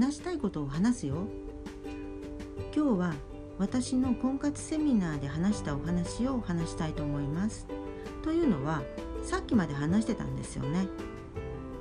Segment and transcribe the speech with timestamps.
[0.00, 1.26] 話したいことを話すよ。
[2.74, 3.14] 今日は
[3.58, 7.66] 私の婚活セミナーで話したお話を話したいと思います。
[8.22, 8.82] というのは
[9.22, 10.88] さっきまで話してたんですよね。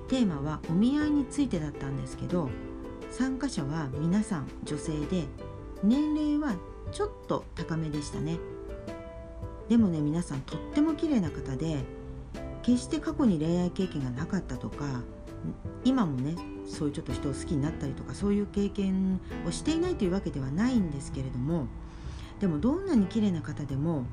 [0.10, 2.50] テーマはお見合いについてだったんですけど
[3.10, 5.24] 参加者は皆さん女性で
[5.82, 6.58] 年齢は
[6.92, 8.38] ちょっと高めでしたね。
[9.70, 11.86] でもね皆さんとっても綺麗な方で
[12.64, 15.04] 決して過去に恋愛経験がなかったとか
[15.86, 21.68] 今もねそういうちょっと人を好きになったりとかそういう経験をしていないというわけではないんですけれども
[22.40, 24.06] でもどんなに綺麗な方でも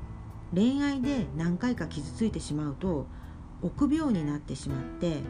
[0.53, 3.05] 恋愛で何回か傷ついてしまうと
[3.61, 5.21] 臆病になってしまって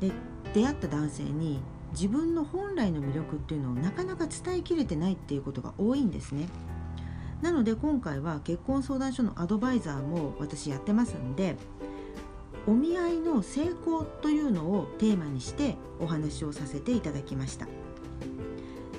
[0.00, 0.12] で
[0.54, 1.60] 出会った男性に
[1.92, 6.48] 自分の本来の魅力っていうのをなかなか伝えきれてないっていうことが多いんですね。
[7.42, 11.56] なので今回は結婚相談所のアドバイザーも私やってますんで
[12.68, 17.66] お見合いの成功というのをテーマにしてお話をさせていただきました。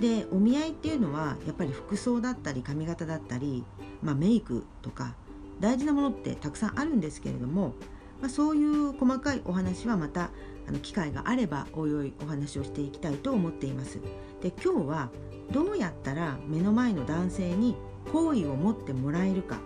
[0.02, 3.63] でお見合いっていうのはやっぱり服装だったり髪型だったり、
[4.02, 5.13] まあ、メイクとか
[5.59, 7.75] 大事なものってたくさんあるんですけれども、
[8.21, 10.31] まあ、そういう細かいお話はまた
[10.67, 13.99] あの機会があればおいおいお話をしていきたいと思っています。
[14.41, 15.09] で今日は
[15.52, 17.75] どうやったら目の前の男性に
[18.11, 19.59] 好意を持ってもらえるか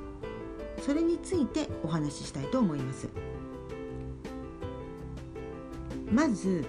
[0.81, 3.07] それについてお話ししたいと思います。
[6.13, 6.63] まず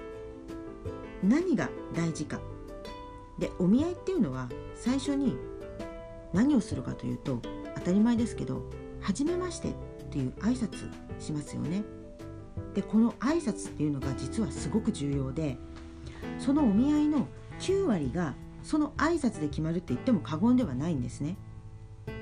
[1.23, 2.41] 何が大事か
[3.39, 5.37] でお見合いっていうのは最初に
[6.33, 7.43] 何をするかというと
[7.75, 8.63] 当たり前ですけど
[9.03, 9.73] 「はじめまして」っ
[10.11, 11.85] ていう挨拶しますよね。
[12.73, 15.59] でこの挨拶っていうのが実はすごく重要で
[16.39, 17.29] そのお見合いの
[17.61, 21.37] 9割がその挨拶で決まるって言っても過言ではないんですね。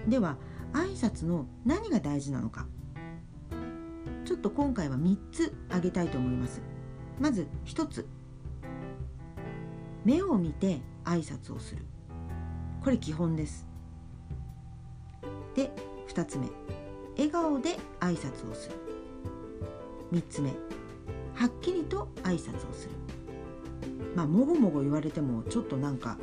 [0.08, 0.36] では
[0.72, 2.66] 挨拶の何が大事なのか
[4.24, 6.60] ちょっと今回は3つ挙げたいと思います。
[7.22, 8.04] まず1つ。
[10.04, 11.82] 目を見て挨拶をする。
[12.82, 13.68] これ基本です。
[15.54, 15.70] で
[16.08, 16.48] 2つ目。
[17.16, 18.76] 笑顔で挨拶をする。
[20.10, 20.50] 3つ目。
[21.34, 22.94] はっきりと挨拶をする。
[24.16, 26.18] まあもごもご言われてもちょっとなんか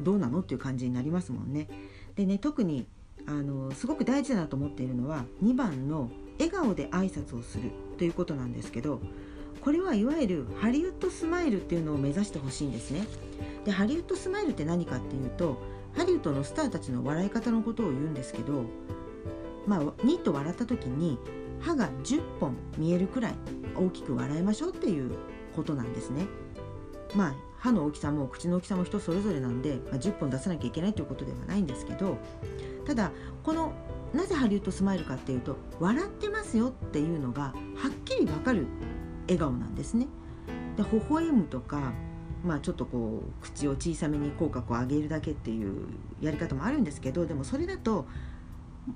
[0.00, 1.66] どうなのっていう感じになりますもんね。
[2.14, 2.86] でね特に
[3.24, 9.00] あのすごく大事だなと思っているのは2番の笑顔で挨拶をするということなんですけど
[9.62, 13.06] これはいわゆるハリウッドスマイルっていうのを目指してほしいんですね。
[13.64, 15.58] でハリウッドスマイルって何かっていうと
[15.96, 18.64] ハリウッドのスターたちの笑い方のことを言うんですけど
[19.66, 21.18] まあニッと笑った時に
[21.60, 23.34] 歯が10本見えるくらい
[23.76, 25.12] 大きく笑いましょうっていう
[25.54, 26.26] ことなんですね。
[27.14, 32.18] まあ歯の大きさも口の大きさも人それぞれなんで、まあ、10本出さなきゃいけないということではないんですけど
[32.84, 33.12] ただ
[33.44, 33.72] この
[34.12, 37.52] なぜハリウッドスマイルかっていうと笑ってますよっていうのがは
[37.88, 38.66] っきりわかる
[39.22, 40.06] 笑顔なんですね。
[40.76, 41.92] で微笑むとか
[42.44, 45.86] まあ、ちょっとこう口を小さめに口角を上げるだけっていう
[46.20, 48.06] やり方もあるんですけどでもそれだと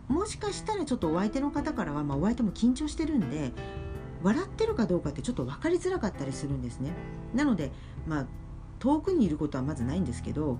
[0.09, 3.53] もしかしたらちょっとお相手の方からは、まあ、お相手も緊張してるんで
[4.22, 6.91] 笑ってるかどうかってちょっと分かりづらかったりするんですね。
[7.34, 7.70] なので、
[8.06, 8.26] まあ、
[8.81, 10.59] 遠くにいることはまずないんですけど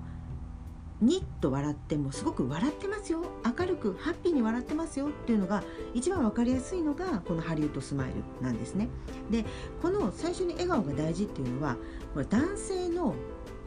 [1.01, 3.23] ニッと笑ってもすごく笑ってますよ。
[3.45, 5.63] 明るくハッピーに笑ってますよっていうのが
[5.95, 8.89] 一番分かりやすいのがこのハリウッドスマイルなんですね。
[9.31, 9.45] で
[9.83, 11.77] この最初に笑顔が大事っていうのは
[12.15, 13.15] これ男性の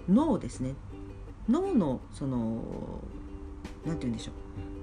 [0.07, 0.73] 脳ですね。
[1.47, 2.63] 脳のその
[3.85, 4.33] 何て言うんでしょう。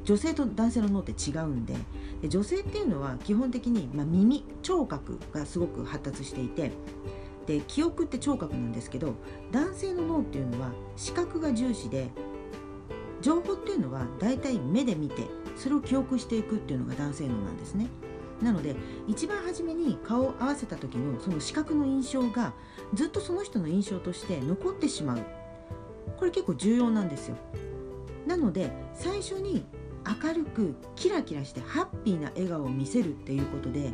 [0.04, 1.74] 女性と男性の脳って違うんで。
[2.22, 6.70] で女性っていうのは基本的に、まあ、耳聴覚がすごく発達していて。
[7.46, 9.14] で記憶って聴覚なんですけど
[9.52, 12.10] 男性の脳っていうのは視覚が重視で
[13.26, 15.24] 情報っていうのはだいたい目で見て
[15.56, 17.88] それを記憶していくっていうのが男性脳なんですね。
[18.40, 18.76] なので
[19.08, 22.52] 一番初めに顔を合わせた時のその視覚の印象が
[22.94, 25.18] ずっとその人の印象として残ってしまう
[26.18, 27.36] これ結構重要なんですよ。
[28.28, 29.66] なので最初に
[30.22, 33.90] 明るくキラキラしてハッピーな笑顔を見せるっていうことで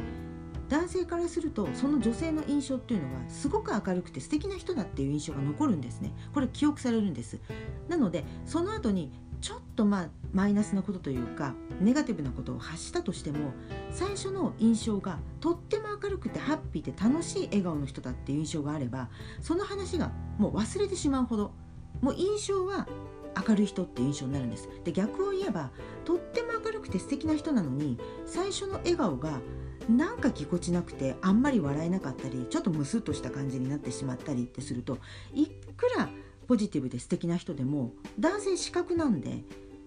[0.72, 6.14] 男性からするとその女性の印象っていうのはすごく明るくて素敵な人だっていう印象が残るんですね。
[6.32, 7.38] これ記憶されるんです。
[7.90, 9.12] なのでその後に
[9.42, 13.52] ちょっとまあマイナスなことというかネガティブなことを発したとしても
[13.90, 19.10] 最初の印象がとっても明るくてハッピーで楽しい笑顔の人だっていう印象があれば
[19.42, 21.52] その話がもう忘れてしまうほど
[22.00, 22.88] もう印象は
[23.46, 24.70] 明るい人っていう印象になるんです。
[24.84, 25.70] で逆を言えば
[26.06, 29.40] とっても明るくて素敵な人なのに最初の笑顔が
[29.88, 34.98] なんかぎこちなくてあんまり笑えなかったりちょっとムスッとした感じになってしまったりってすると
[35.32, 36.08] いくら
[36.46, 39.42] ポジティブで素敵な人でも男性視覚なんで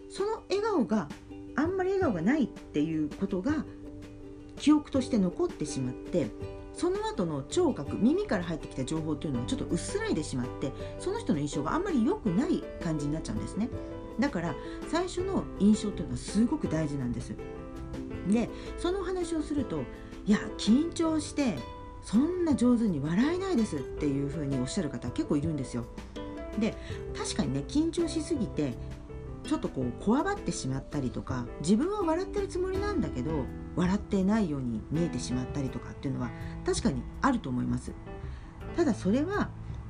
[0.10, 1.10] その笑顔が
[1.56, 3.66] あんまり笑顔がないっていうことが
[4.58, 6.30] 記憶として残ってしまって
[6.74, 13.70] その後の聴覚耳から入ってきた情報っていうのはちょっと薄らいでしまってその人の印象があんまり良くない感じになっちゃうんですね。
[14.20, 14.56] だから
[14.90, 17.34] 最初の印象っていうのはすごく大事なんです。
[18.30, 19.84] でその話をすると
[20.26, 21.58] いや緊張して
[22.02, 25.86] そんな上手に笑えないですっていうふうにおっしゃる方結構いるんですよ。
[26.60, 26.76] で
[27.18, 28.74] 確かにね緊張しすぎて
[29.44, 33.46] ちょっとこうこわばってしまったりとか自分は笑ってるつもりなんだけど
[33.76, 36.32] 笑ってないように見えてしまったりとかっていうのは
[36.66, 37.92] 確かにあると思います。
[38.76, 39.50] ただそれは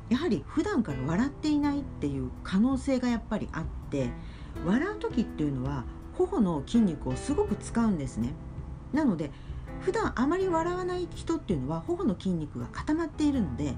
[0.10, 4.10] やはり普段から笑っていないっていう可能性がやっぱりあって
[4.66, 5.86] 笑う時っていうのは
[6.18, 8.34] 頬の筋肉をすごく使うんですね
[8.94, 9.32] なので
[9.82, 13.74] 普段あまり笑わない人っていうのは頬の筋肉が固まっているので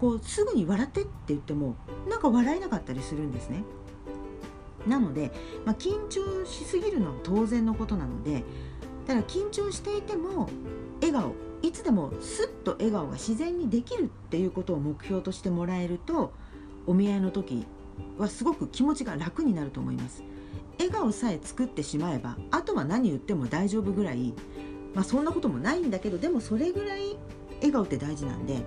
[0.00, 1.76] こうすぐに笑ってって言っても
[2.08, 3.62] なんか笑えなかったりするんですね
[4.86, 5.32] なので、
[5.64, 8.44] まあ、緊張しすぎるのは当然のことなので
[9.06, 10.48] だから緊張していても
[11.00, 16.32] 笑顔いつでもスッと笑顔が自然にできるっていうことを目標としてもらえると
[16.86, 17.66] お見合いの時
[18.18, 20.22] はすごく気持ちが楽になると思います
[20.78, 24.34] 笑顔さえ作ってしまえばあとは何言っても大丈夫ぐらい
[24.94, 27.16] まあそんなこともないんだけどでもそれぐらい
[27.56, 28.64] 笑顔って大事なんで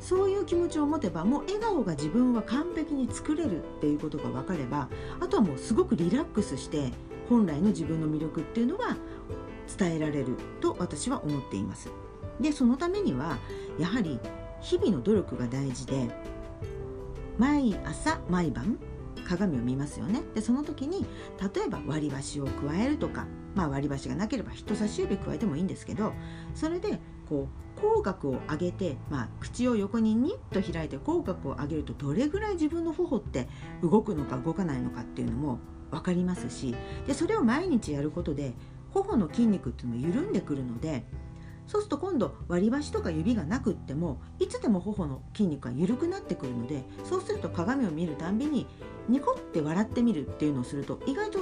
[0.00, 4.88] そういう気持ちを持てばもう笑顔が自分は完璧に作れるっていうことが分かれば
[5.20, 6.90] あとはもうすごくリラックスして
[7.28, 8.96] 本来の自分の魅力っていうのは
[9.78, 11.90] 伝えられると私は思っています。
[12.40, 13.38] でそのためには
[13.78, 14.18] やはり
[14.62, 16.08] 日々の努力が大事で
[17.38, 18.78] 毎朝毎晩
[19.30, 20.22] 鏡を見ますよね。
[20.34, 21.06] でその時に
[21.54, 26.12] 例えば割り箸を加えるとか、まあ、割り箸がなければ人差し指加えてもいいんですけど
[26.54, 26.98] それで
[27.28, 27.46] こ
[27.76, 33.48] う口角を上げて、まあ、口を横にニッと開いて口角を上げるとどれぐらい自分の頬って
[33.82, 35.60] 動くのか動かないのかっていうのも
[35.92, 36.74] 分かりますし
[37.06, 38.52] でそれを毎日やることで
[38.92, 41.04] 頬の筋肉っていうのも緩んでくるので
[41.68, 48.66] そうすると今度割り箸とか指がなくってもいつでも頬の筋肉が緩くなってくるのでそうすると鏡を見るたんびに
[49.10, 51.40] ニコって笑ってみるっていうのをすると意外と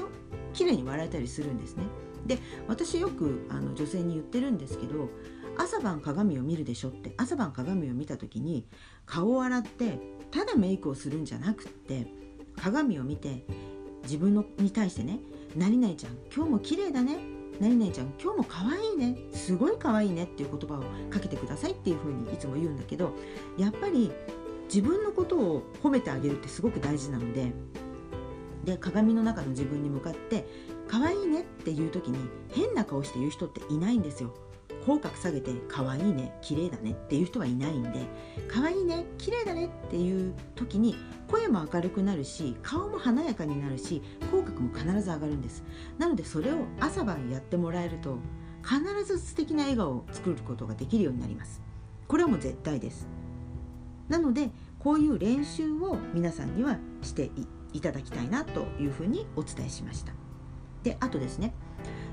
[0.53, 1.85] 綺麗に笑えたりするんですね。
[2.27, 5.09] で私よくあの女性に言ってるんですけど
[5.57, 8.67] 朝晩鏡を見るでしょって朝晩鏡を見た時に
[9.07, 9.99] 顔を洗って
[10.31, 12.07] ただメイクをするんじゃなくって
[12.61, 13.45] 鏡を見て
[14.03, 15.21] 自分のに対してね
[15.57, 17.19] 「何々ちゃん今日も綺麗だね」
[17.61, 23.15] 「何々ちゃん今日も可愛いねすごい可愛いね」っていう言葉をかけてくださいっていうふうにいつも言うんだけど
[23.57, 24.13] やっぱり
[24.69, 27.53] 自分のことを褒めてあげるってすごく大事なので
[28.65, 30.47] で鏡の中の自分に向かって
[30.89, 32.19] 「可愛いね」っていう時に
[32.51, 34.35] 変な顔して言う人っていないんですよ。
[34.85, 38.07] 口角下げて可愛いね綺麗だねっていう人はいないんで
[38.47, 40.95] 可愛いね綺麗だねっていう時に
[41.31, 44.01] 声も明るくなるし顔も華やかになるし
[44.31, 45.63] 口角も必ず上がるんです。
[45.99, 48.19] なのでそれを朝晩やってもらえると
[48.63, 51.61] 必ず素敵な笑顔を作ることができるようになります。
[52.07, 53.18] これはもう絶対です。
[54.09, 57.31] なのでこういう練習を皆さんにはして
[57.73, 60.13] いただきたいなというふうにお伝えしました。
[60.83, 61.53] であとですね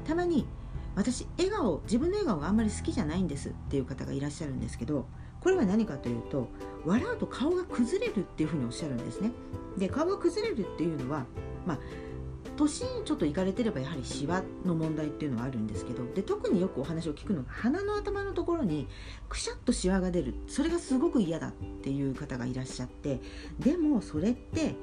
[0.06, 0.48] たまに
[0.96, 5.06] 私笑顔自分の笑顔があんまり好きじゃないんですっていう方がいらっしゃるんですけど
[5.42, 6.48] これは何かというと
[6.86, 9.32] 笑うと顔が崩れるっていうふうにおっしゃるんですね。
[9.78, 11.26] で顔が崩れるっていうのは
[11.66, 11.80] まあ
[12.56, 18.88] 年ちょっといかれてればやはりシワの問題っていうのはあるんですけどで特によくお話を聞くのが鼻の頭のところに
[19.30, 23.20] くしゃっとシワが出るそれがすごく嫌だっていう方がいらっしゃって
[23.60, 24.76] でもそれって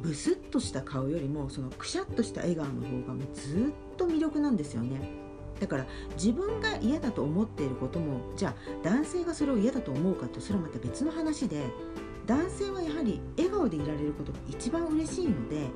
[0.00, 5.28] ブスッとした顔よりもそのくしゃっとした笑顔の方がもうずっと魅力なんですよね。
[5.60, 11.64] だから自分が嫌だと思っていることもじゃあ男性がそれを嫌だと思うかってそれはまた別の話で
[12.26, 15.68] 男性はやはり笑顔でいられることが一番嬉しいので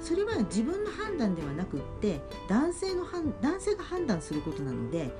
[0.00, 3.04] それは自分の判断ではなくって男性の
[3.40, 5.10] 男性が判断することなので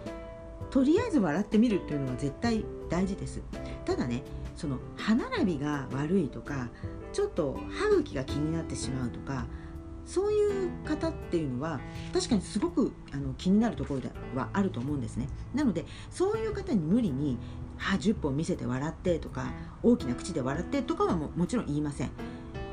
[0.70, 3.42] とりあえず笑ってみるっていうのは絶対大事です。
[3.84, 4.22] ただね
[4.56, 6.68] その歯並びが悪いとか
[7.12, 9.46] ちょっと歯茎が気になってしまうとか
[10.04, 11.80] そういう方っていうのは
[12.12, 15.28] 確かにすごくあの気になるところではあると思うんですね。
[15.54, 17.38] なのでそういう方に無理に
[17.76, 22.10] 歯10本見せて笑ってとか大きな口で笑ってとかはももちろん言いません。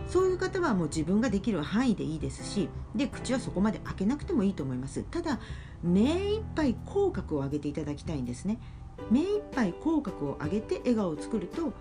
[0.08, 5.04] そういう方はもう自分ができる範囲でいいですしで口はそこまで開けなくてもいいと思います。
[5.04, 5.40] ただ
[5.84, 8.60] 目いっぱい口角を上げていただきたいんですね。
[9.12, 11.74] 目いっぱい口角を上げて笑顔を作ると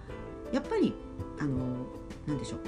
[0.53, 0.95] やっぱり
[1.39, 1.87] あの
[2.27, 2.61] 何でしょう。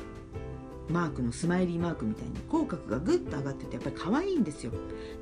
[0.88, 4.72] マークのスマイリーマークみたいに口角がグッと上がっててやっぱり可愛いんですよ。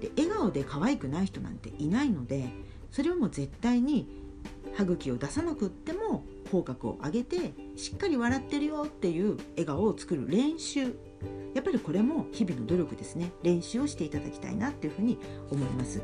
[0.00, 2.50] で笑顔で可愛くない人なんていないので
[2.90, 4.08] それはもう絶対に
[4.74, 10.94] 歯茎を出さなくっても口角を上げてしっかり笑ってるよっていう笑顔を作る練習。
[11.54, 13.32] やっぱりこれも日々の努力ですね。
[13.42, 15.18] 練習をしていただきたいなっていうふうに
[15.50, 16.02] 思います。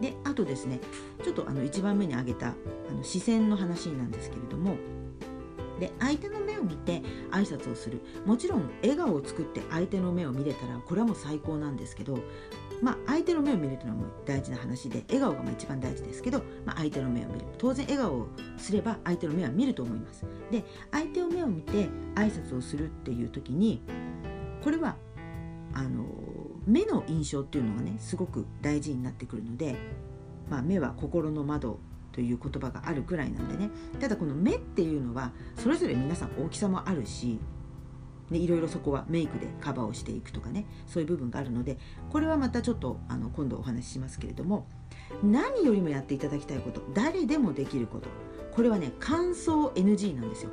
[0.00, 0.80] であとですね
[1.22, 2.54] ちょっとあの1番目に挙げたあ
[2.92, 4.76] の視線の話なんですけれども。
[5.78, 8.02] で相手の目を見て挨拶をする。
[8.26, 12.18] もちろん笑顔を作って相手の目を見れたらこれはもう最高なんですけど
[12.82, 17.46] まあ、相手の目を見るというのはも大事な話で笑顔がまあ一番大事ですけど、まあ、相手の目を見る。
[17.58, 20.24] 当然笑顔をすれば相手の目は見ると思います。
[20.50, 23.82] で相手の目を見て挨拶をするっていう時に
[24.62, 24.96] これは
[25.72, 26.04] あの
[26.66, 29.76] 目の印象っていうのがねすごく大事になってくるので、
[30.48, 31.78] まあ、目は心の窓
[32.12, 33.70] という言葉があるくらいなんでね。
[34.00, 37.38] ただこの目っていうのはそれぞれ皆さん大きさもあるし
[38.30, 41.78] でいろいろそこはメイクでカバーをしていくとかねそういう部分があるので
[42.10, 44.66] これはまたちょっとあの今度お話ししますけれども
[45.22, 48.08] 何よりもやっていただきたいこと誰でもできること
[48.52, 50.50] これはね乾燥 NG なんですよ。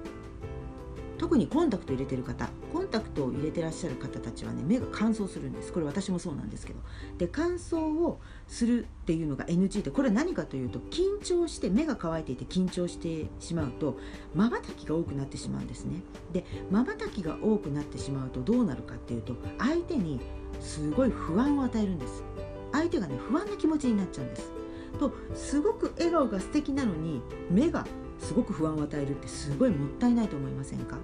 [1.27, 5.73] 特にコンタクト入れてる方コンタクトを入れてらっしゃる方たちはね目が乾燥するんです。
[5.73, 6.79] これ私もそうなんですけど。
[7.17, 13.97] で乾燥をするっていうのが NG でこれは何かというと緊張して目が乾いていて緊張してしまうと
[14.33, 16.01] まばたきが多くなってしまうんですね。
[16.31, 20.21] でまばたきが多くなってしまうとどうなるかっていうと相手に
[20.61, 22.23] すごい不安を与えるんです。
[22.71, 24.53] 相手がね不安な気持ちになっちゃうんです。
[24.97, 27.85] とすごく笑顔が素敵なのに目が
[28.19, 30.97] すごく不安を与えるってすごいもったいないと思いませんか？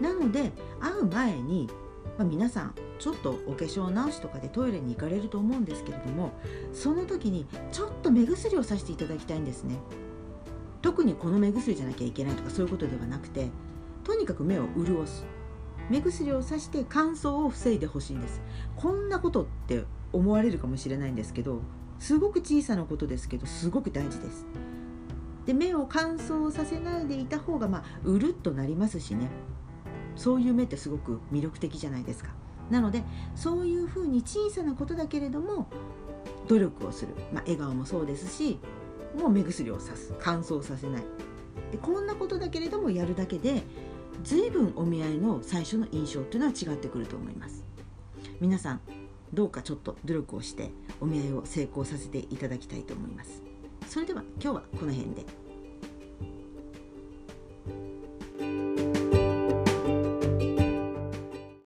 [0.00, 1.68] なので会う前に、
[2.18, 6.32] まあ、皆さんちょっとお化粧直しとかでトイレに行かれると思うんですけれども
[6.72, 9.76] その時にちょっと目薬をさしていただきたいんですね。
[10.82, 13.48] 特にこの目薬じゃなきゃいけないとかそういうことではなくて
[14.04, 15.24] とにかく目を潤す。
[15.90, 18.40] 目薬をさして乾燥を防いでほしいんです。
[18.76, 21.60] こんなことって思われるかもしれないんですけど
[21.98, 24.46] すごく小さなことですけどすごく大事です。
[25.46, 29.28] で目を乾燥させないでいた方がまあうるっとなりますしね。
[30.16, 32.30] そういう目ってすごく魅力的じゃないですか。
[32.70, 33.02] なので
[33.34, 35.68] そういうふうに小さなことだけれども
[36.48, 38.58] 努力をする、まあ、笑顔もそうですし
[39.18, 40.14] もう目薬をさす。
[40.18, 41.02] 乾燥させない。
[41.72, 43.62] でこんなことだけれどもやるだけで
[44.22, 47.64] 随分お見合いの最初の印象っていうのは違ってくると思います。
[48.40, 48.80] 皆さん
[49.32, 50.70] どうかちょっと努力をして
[51.00, 53.53] お見合いを成功させていただきたいと思います。
[53.94, 55.43] それでは今日はこの辺で。